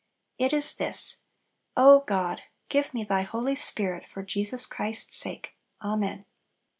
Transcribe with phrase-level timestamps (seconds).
[0.39, 1.19] It is this:
[1.77, 5.53] "O God, give me Thy Holy Spirit, for Jesus Christ's sake.
[5.83, 6.25] Amen."